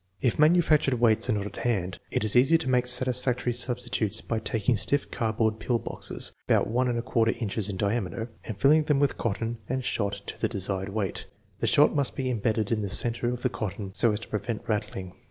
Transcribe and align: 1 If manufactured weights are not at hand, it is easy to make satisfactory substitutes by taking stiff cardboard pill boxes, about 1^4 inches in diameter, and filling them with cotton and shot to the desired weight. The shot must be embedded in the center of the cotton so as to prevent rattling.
1 0.21 0.27
If 0.33 0.39
manufactured 0.39 0.95
weights 0.95 1.29
are 1.29 1.33
not 1.33 1.45
at 1.45 1.55
hand, 1.57 1.99
it 2.09 2.23
is 2.23 2.35
easy 2.35 2.57
to 2.57 2.67
make 2.67 2.87
satisfactory 2.87 3.53
substitutes 3.53 4.19
by 4.19 4.39
taking 4.39 4.75
stiff 4.75 5.11
cardboard 5.11 5.59
pill 5.59 5.77
boxes, 5.77 6.31
about 6.47 6.67
1^4 6.67 7.39
inches 7.39 7.69
in 7.69 7.77
diameter, 7.77 8.31
and 8.43 8.57
filling 8.59 8.85
them 8.85 8.99
with 8.99 9.19
cotton 9.19 9.59
and 9.69 9.85
shot 9.85 10.13
to 10.25 10.41
the 10.41 10.49
desired 10.49 10.89
weight. 10.89 11.27
The 11.59 11.67
shot 11.67 11.95
must 11.95 12.15
be 12.15 12.31
embedded 12.31 12.71
in 12.71 12.81
the 12.81 12.89
center 12.89 13.31
of 13.31 13.43
the 13.43 13.49
cotton 13.49 13.93
so 13.93 14.11
as 14.11 14.19
to 14.21 14.27
prevent 14.27 14.63
rattling. 14.65 15.13